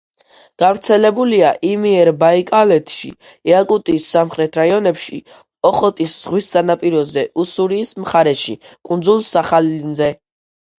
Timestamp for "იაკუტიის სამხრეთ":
3.51-4.59